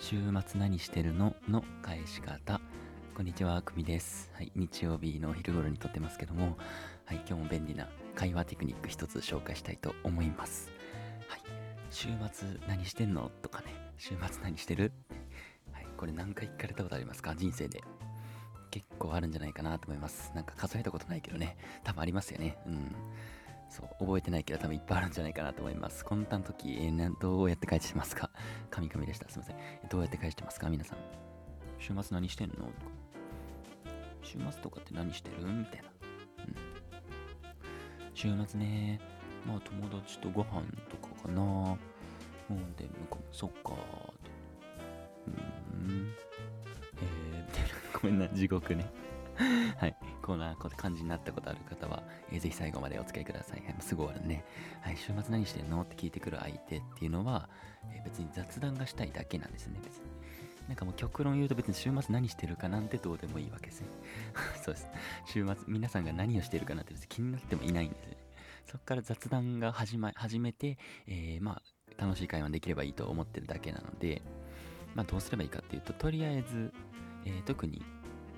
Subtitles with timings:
[0.00, 1.36] 週末何してるの？
[1.46, 2.58] の返し方。
[3.14, 4.30] こんにちは、くみです。
[4.34, 6.56] はい、日曜日のお昼頃に撮ってますけども、
[7.04, 10.70] はい、今日も便利な会話テクニック一つ紹介したいと思います。
[11.28, 11.40] はい、
[11.90, 13.30] 週末何してんの？
[13.42, 13.66] とかね、
[13.98, 14.90] 週末何してる？
[15.70, 17.34] はい、これ何回聞かれたことありますか？
[17.36, 17.84] 人生で。
[18.70, 20.32] 結構あるんじゃないかなと思います。
[20.34, 22.56] なんか数えたことないけどね、多分ありますよね。
[22.66, 22.94] うん。
[23.70, 26.04] そう、覚えてないけど多分いっぱいあるんじゃないかなと思います。
[26.04, 28.30] こんな時、えーどうやって返してますか？
[28.70, 29.28] 神々でした。
[29.28, 29.56] すいません。
[29.88, 30.68] どうやって返してますか？
[30.68, 30.98] 皆さん。
[31.78, 32.54] 週末何してんの？
[32.56, 32.70] とか。
[34.22, 35.36] 週末とかって何してる？
[35.46, 35.88] みたいな。
[36.46, 36.56] うん。
[38.14, 39.00] 週末ね、
[39.46, 41.76] まあ友達とご飯とかかな。
[42.50, 44.30] うんで、向こう、そっかーって。
[45.74, 46.12] うん。
[46.96, 47.68] えー、みたいな。
[48.02, 48.84] ごめんな、地獄ね。
[49.78, 49.96] はい。
[50.22, 53.62] こんな感じになったことある方は、えーぜひ最後までお付き合いください。
[53.64, 54.44] はい、すぐ終わるね。
[54.80, 55.82] はい、週末何してんの？
[55.82, 57.48] って聞いてくる相手っていうのは、
[57.92, 60.02] えー別に雑談がしたいだけなんですね、別に。
[60.68, 63.88] なんかもう極論言うと別に週末何してるかなんてどうでもいいわけですね。
[64.62, 64.86] そうです。
[65.26, 68.16] 週末、皆さんが何をしてるかなんて別に気になってもいないんですね。
[68.66, 71.60] そこから雑談が始,、ま、始めて、えーま
[71.98, 74.22] あ、楽しい会話できればいいと思ってるだけなので、
[74.94, 76.72] まあ、どうすればいいかっていうと、とりあえず、
[77.24, 77.82] えー特に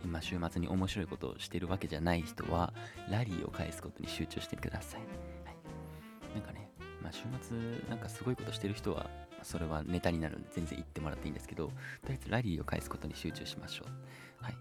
[0.04, 2.72] 今週末に面白いことをしてるわけじゃない人は、
[3.10, 5.00] ラリーを返すことに集中してください。
[5.00, 5.06] は
[5.52, 6.34] い。
[6.34, 6.70] なんかね、
[7.02, 7.56] まあ、週末、
[7.88, 9.08] なんかすごいことしてる人は、
[9.42, 11.72] それはネタになるんで全然言ってもらっていいんですけど、と
[12.08, 14.44] りあえずラリーを返すことに集中しましょう。
[14.44, 14.54] はい。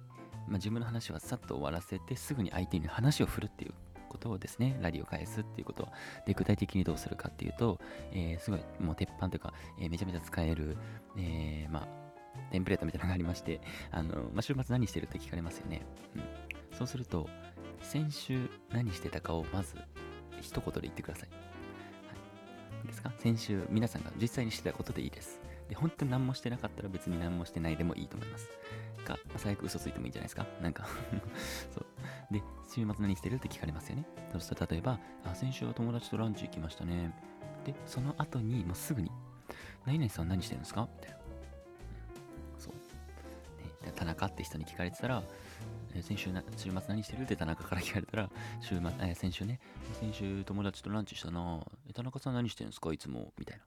[0.47, 3.73] まあ、自分の話はさっと終わらせて、すぐに相手に話を振るっていう
[4.09, 5.87] ことをですね、ラリーを返すっていうこと、
[6.25, 7.79] で、具体的にどうするかっていうと、
[8.11, 10.77] えーすごい、もう鉄板というか、えーめちゃめちゃ使える、
[11.17, 12.00] えーまあ、
[12.51, 15.81] テンプレートみたいなのがありまして、あの、まあ、週末何してるって聞かれますよね。
[16.15, 16.77] うん。
[16.77, 17.29] そうすると、
[17.81, 19.75] 先週何してたかをまず
[20.41, 21.29] 一言で言ってください。
[21.29, 21.39] はい。
[22.81, 23.11] いいですか？
[23.17, 25.39] 先週皆さんが実際にしてたことでいいです。
[25.69, 28.49] で、本当に何もしてなかったら別に何もしてないでもいいと思います。
[29.05, 30.45] か、まあ最悪嘘ついてもいいんじゃないですか？
[30.61, 30.85] なんか
[31.73, 31.85] そう。
[32.31, 32.41] で、
[32.73, 34.05] 週末何してるって聞かれますよね？
[34.31, 37.13] そしたら例えば、あ、先週は友達とランチ行きましたね。
[37.65, 39.11] で、その後にもうすぐに、
[39.85, 40.87] 何々さん何してるんですか？
[40.95, 41.20] みたいな。
[44.25, 45.23] って人に聞かれてたら、
[45.93, 47.23] えー先週な、週末何してる？
[47.23, 48.29] って田中から聞かれたら、
[48.61, 49.59] 週末、えー先週ね、
[49.99, 52.93] 先週友達とランチしたなえ田中さん何してるんですか？
[52.93, 53.63] いつもみたいな。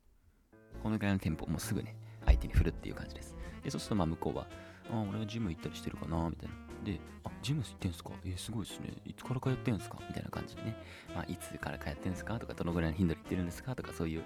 [0.83, 1.97] このぐらいのテンポ、もうすぐね、
[2.27, 3.34] 相手に振るっていう感じです。
[3.62, 4.47] で、そうすると、まあ、向こうは、
[4.91, 6.28] あ、俺はジム行ったりしてるかな？
[6.28, 6.54] みたいな。
[6.84, 8.10] で、あ、ジム行ってんすか？
[8.25, 8.93] えーすごいですね。
[9.06, 9.99] いつから通ってんすか？
[10.09, 10.77] みたいな感じでね。
[11.15, 12.38] まあ、いつから通ってんすか？
[12.38, 13.75] とか、どのぐらいの頻度で行ってるんですか？
[13.77, 14.25] とか、そういう、ね、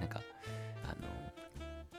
[0.00, 0.20] なんか、
[0.84, 1.25] あの、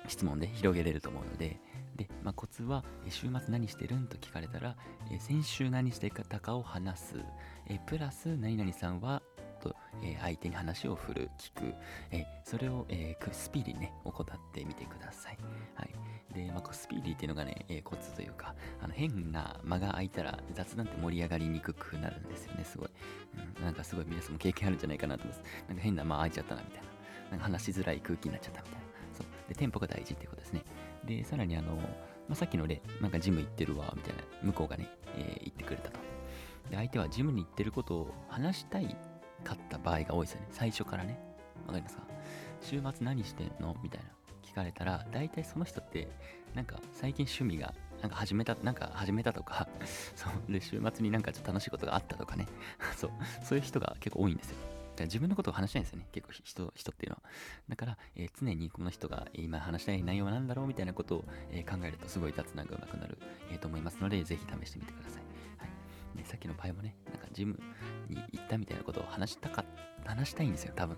[0.08, 1.60] 質問で広げれると思うので、
[1.98, 4.76] で、まあ、コツは、週末何してるんと聞かれたら、
[5.12, 7.16] え先週何してたかを話す。
[7.68, 9.22] えプラス、何々さんは、
[9.60, 11.74] と、え相手に話を振る、聞く、
[12.12, 15.38] えそれを、えスピーディーにね、怠ってみてください。
[15.74, 15.90] はい。
[16.34, 22.90] で、まあ、スピーディーっていうのがね、えコツというか、あの変な間が空いたら雑談って盛り上がりにくくなるんですよね、すごい。
[23.58, 25.64] うん、なんかすごい皆さんも経験あるんじゃないかなと思います。
[25.68, 26.88] なんか変な間空いちゃったな、みたいな。
[27.32, 28.87] なんか話しづらい空気になっちゃったみたいな。
[29.48, 30.64] で、テンポが大事っていうことですね。
[31.06, 31.82] で、さらにあの、ま
[32.32, 36.00] あ、さっきの例、なんかジム行ってるわ、みたいな、向こうがね、えー言ってくれたと。
[36.70, 38.96] で、相手はジムに行ってることを話したい
[39.44, 40.48] かった場合が多いですよね。
[40.52, 41.18] 最初からね。
[41.66, 42.04] わかりますか？
[42.62, 43.76] 週末何してんの？
[43.82, 44.10] みたいな。
[44.44, 46.08] 聞かれたら、大体その人って、
[46.56, 49.68] なんか最近趣味が、なんか始めた、なんか始めたとか、
[50.16, 50.52] そう。
[50.52, 52.48] で、週末になんかちょっと楽しいことがあったとかね。
[52.98, 53.12] そう。
[53.44, 54.58] そういう人が結構多いんですよ。
[54.98, 56.08] から自分のことを話したいんですよね。
[56.12, 57.24] 結構人、人っていうのは。
[57.70, 63.18] だから、えー常にこの人が今話したい内容は何だろうみたいなことを、えー考えるとすごい雑談が上手くなる、
[63.52, 65.22] えーと思いますので、ぜひ試してみてください。
[65.58, 66.18] はい。
[66.18, 67.60] ね、さっきの場合もね、なんかジム
[68.10, 69.64] に行ったみたいなことを話したか、
[70.06, 70.98] 話したいんですよ、多分。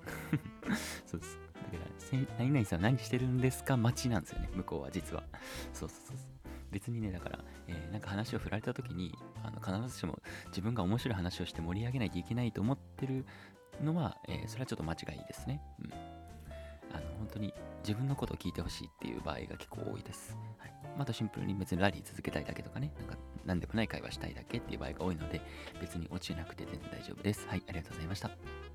[1.05, 1.37] そうです。
[1.71, 3.75] だから、何々さんは何してるんですか？
[3.77, 5.23] 待ちなんですよね、向こうは実は。
[5.73, 6.17] そうそうそう。
[6.71, 13.25] 別にね、だから、えーなんか話を振られた時に、あの必ずしも自分が面白い話をして盛り上げないといけないと思ってる
[13.83, 15.61] のは、えーそれはちょっと間違いですね。
[15.83, 15.93] うん。
[16.95, 17.53] あの、本当に
[17.83, 20.37] 自分のことを聞いてほしいっていう場合が結構多いです。
[20.57, 20.73] はい。
[20.97, 25.41] またシンプルに別にラリー続けたいだけとかね、なんか何でもない会話したいだけっていう場合が多いので、
[25.79, 27.47] 別に落ちなくて全然大丈夫です。
[27.47, 28.68] はい、ありがとうございました。